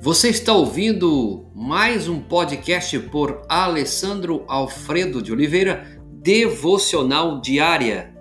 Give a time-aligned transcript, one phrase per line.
[0.00, 8.14] Você está ouvindo mais um podcast por Alessandro Alfredo de Oliveira, Devocional Diária.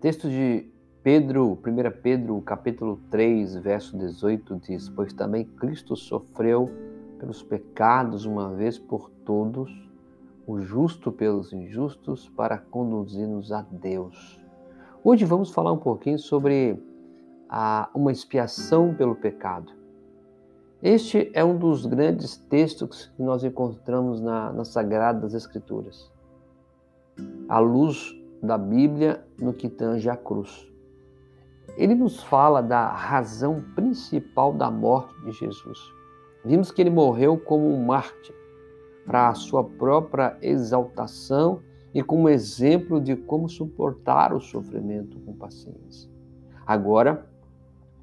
[0.00, 0.70] Texto de
[1.02, 6.70] Pedro, 1 Pedro, capítulo 3, verso 18 diz: Pois também Cristo sofreu
[7.18, 9.85] pelos pecados uma vez por todos,
[10.46, 14.40] o justo pelos injustos, para conduzir-nos a Deus.
[15.02, 16.80] Hoje vamos falar um pouquinho sobre
[17.48, 19.72] a, uma expiação pelo pecado.
[20.82, 26.12] Este é um dos grandes textos que nós encontramos na, nas Sagradas Escrituras.
[27.48, 30.70] A luz da Bíblia no que tange a cruz
[31.76, 35.78] ele nos fala da razão principal da morte de Jesus.
[36.44, 38.34] Vimos que ele morreu como um mártir
[39.06, 41.60] para a sua própria exaltação
[41.94, 46.10] e como exemplo de como suportar o sofrimento com paciência.
[46.66, 47.26] Agora,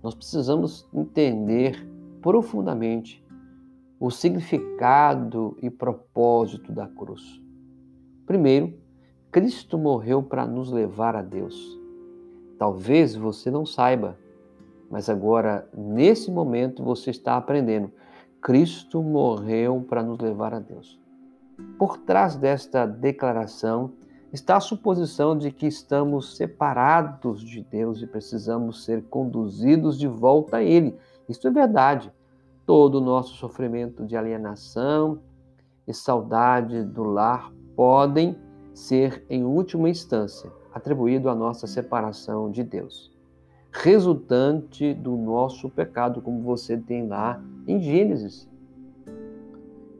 [0.02, 1.88] nós precisamos entender
[2.22, 3.24] profundamente
[4.00, 7.42] o significado e propósito da cruz.
[8.26, 8.74] Primeiro,
[9.32, 11.80] Cristo morreu para nos levar a Deus.
[12.58, 14.18] Talvez você não saiba,
[14.90, 17.92] mas agora, nesse momento, você está aprendendo.
[18.44, 21.00] Cristo morreu para nos levar a Deus.
[21.80, 23.94] Por trás desta declaração
[24.34, 30.58] está a suposição de que estamos separados de Deus e precisamos ser conduzidos de volta
[30.58, 30.94] a Ele.
[31.30, 32.12] Isso é verdade.
[32.66, 35.22] Todo o nosso sofrimento de alienação
[35.88, 38.38] e saudade do lar podem
[38.74, 43.10] ser, em última instância, atribuído à nossa separação de Deus,
[43.72, 48.50] resultante do nosso pecado, como você tem lá em Gênesis,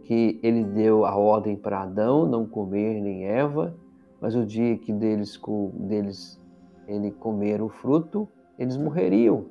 [0.04, 3.76] que ele deu a ordem para Adão não comer nem Eva,
[4.20, 5.40] mas o dia que deles,
[5.74, 6.42] deles
[6.88, 9.46] ele comer o fruto, eles morreriam.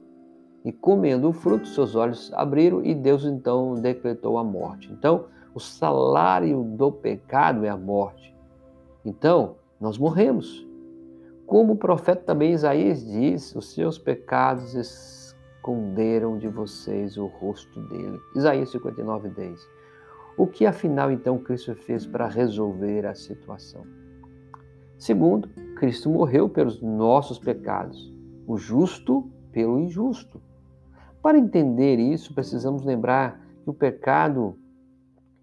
[0.65, 4.93] E comendo o fruto, seus olhos abriram e Deus então decretou a morte.
[4.93, 8.35] Então, o salário do pecado é a morte.
[9.05, 10.67] Então, nós morremos.
[11.47, 14.75] Como o profeta também Isaías diz, os seus pecados
[15.63, 18.21] esconderam de vocês o rosto dele.
[18.35, 19.69] Isaías 59, 10.
[20.37, 23.87] O que afinal então Cristo fez para resolver a situação?
[24.99, 28.13] Segundo, Cristo morreu pelos nossos pecados,
[28.45, 30.43] o justo pelo injusto.
[31.23, 34.59] Para entender isso, precisamos lembrar que o pecado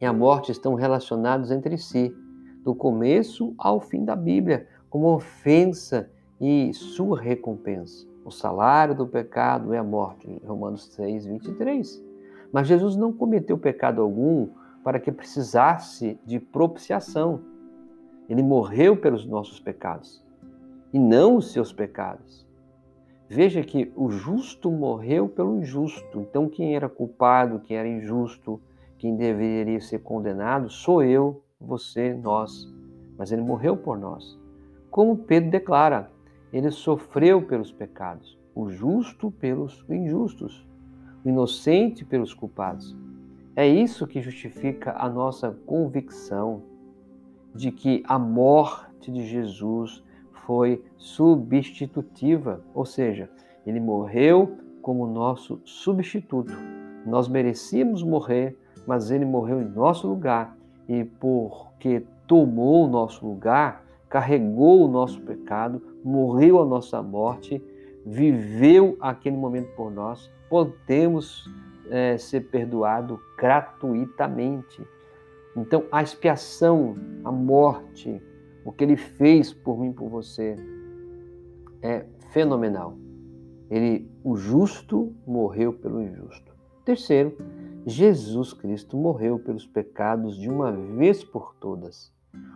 [0.02, 2.14] e a morte estão relacionados entre si,
[2.62, 8.08] do começo ao fim da Bíblia como ofensa e sua recompensa.
[8.24, 12.04] O salário do pecado é a morte, Romanos 6, 23.
[12.52, 14.50] Mas Jesus não cometeu pecado algum
[14.84, 17.42] para que precisasse de propiciação.
[18.28, 20.24] Ele morreu pelos nossos pecados
[20.94, 22.48] e não os seus pecados.
[23.28, 26.22] Veja que o justo morreu pelo injusto.
[26.22, 28.60] Então, quem era culpado, quem era injusto,
[28.98, 32.68] quem deveria ser condenado, sou eu, você, nós.
[33.18, 34.40] Mas ele morreu por nós.
[34.90, 36.10] Como Pedro declara,
[36.52, 40.68] ele sofreu pelos pecados, o justo pelos injustos,
[41.24, 42.96] o inocente pelos culpados.
[43.56, 46.64] É isso que justifica a nossa convicção
[47.54, 50.04] de que a morte de Jesus
[50.46, 53.30] foi substitutiva, ou seja,
[53.66, 56.54] ele morreu como nosso substituto.
[57.06, 58.58] Nós merecíamos morrer,
[58.88, 60.58] mas ele morreu em nosso lugar
[60.88, 67.64] e porque tomou o nosso lugar, carregou o nosso pecado, morreu a nossa morte,
[68.06, 71.50] viveu aquele momento por nós, podemos
[71.90, 74.82] é, ser perdoado gratuitamente.
[75.56, 78.22] Então, a expiação, a morte,
[78.64, 80.56] o que ele fez por mim, por você,
[81.82, 82.98] é fenomenal.
[83.70, 86.52] Ele, o justo, morreu pelo injusto.
[86.84, 87.38] Terceiro,
[87.86, 92.12] Jesus Cristo morreu pelos pecados de uma vez por todas.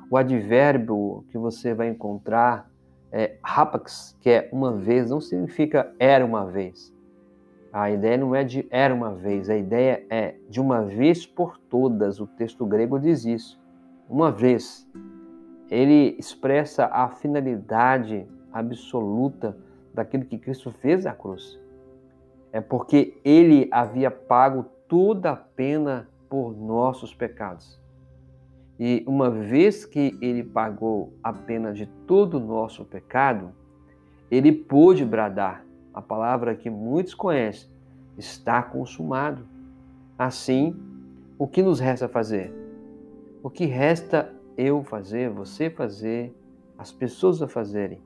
[0.10, 2.70] O advérbio que você vai encontrar
[3.14, 6.92] é rapax, que é uma vez, não significa era uma vez.
[7.72, 11.58] A ideia não é de era uma vez, a ideia é de uma vez por
[11.58, 12.20] todas.
[12.20, 13.62] O texto grego diz isso.
[14.10, 14.88] Uma vez.
[15.70, 19.56] Ele expressa a finalidade absoluta
[19.94, 21.60] daquilo que Cristo fez na cruz.
[22.52, 27.80] É porque ele havia pago toda a pena por nossos pecados.
[28.80, 33.52] E uma vez que ele pagou a pena de todo o nosso pecado,
[34.32, 37.70] ele pôde bradar a palavra que muitos conhecem:
[38.18, 39.48] está consumado.
[40.18, 40.76] Assim,
[41.38, 42.54] o que nos resta fazer?
[43.44, 46.34] O que resta eu fazer, você fazer,
[46.78, 48.02] as pessoas a fazerem?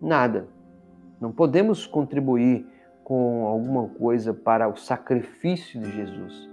[0.00, 0.48] Nada.
[1.20, 2.66] Não podemos contribuir
[3.04, 6.50] com alguma coisa para o sacrifício de Jesus.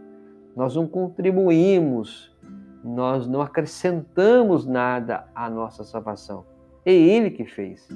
[0.55, 2.35] Nós não contribuímos,
[2.83, 6.45] nós não acrescentamos nada à nossa salvação.
[6.85, 7.87] É Ele que fez.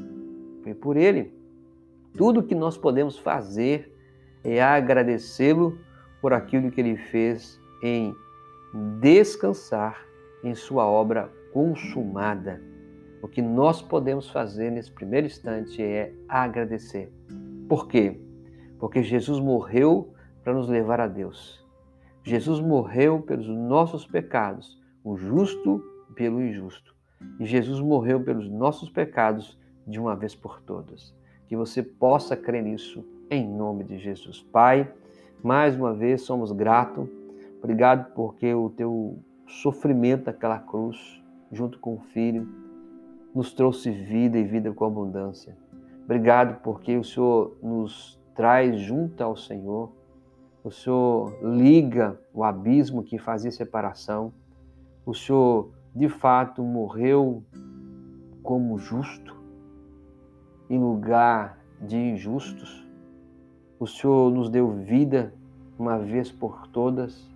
[0.63, 1.33] Foi por Ele.
[2.17, 3.91] Tudo que nós podemos fazer
[4.43, 5.77] é agradecê-lo
[6.21, 8.13] por aquilo que Ele fez em
[8.99, 9.97] descansar
[10.43, 12.61] em Sua obra consumada.
[13.21, 17.11] O que nós podemos fazer nesse primeiro instante é agradecer.
[17.69, 18.19] Por quê?
[18.77, 20.13] Porque Jesus morreu
[20.43, 21.62] para nos levar a Deus.
[22.23, 25.83] Jesus morreu pelos nossos pecados, o justo
[26.15, 26.95] pelo injusto.
[27.39, 31.13] E Jesus morreu pelos nossos pecados de uma vez por todas.
[31.47, 34.41] Que você possa crer nisso em nome de Jesus.
[34.41, 34.91] Pai,
[35.43, 37.09] mais uma vez somos gratos.
[37.59, 41.21] Obrigado porque o teu sofrimento daquela cruz,
[41.51, 42.47] junto com o Filho,
[43.33, 45.57] nos trouxe vida e vida com abundância.
[46.05, 49.91] Obrigado porque o Senhor nos traz junto ao Senhor.
[50.63, 54.31] O Senhor liga o abismo que fazia separação.
[55.05, 57.43] O Senhor, de fato, morreu
[58.41, 59.35] como justo
[60.69, 62.87] em lugar de injustos.
[63.77, 65.33] O Senhor nos deu vida
[65.77, 67.29] uma vez por todas.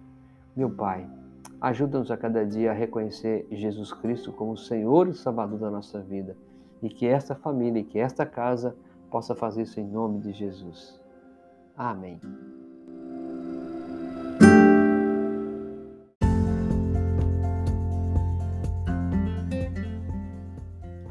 [0.56, 1.06] Meu Pai,
[1.60, 6.38] ajuda-nos a cada dia a reconhecer Jesus Cristo como Senhor e Salvador da nossa vida
[6.82, 8.76] e que esta família e que esta casa
[9.10, 11.00] possa fazer isso em nome de Jesus.
[11.76, 12.20] Amém.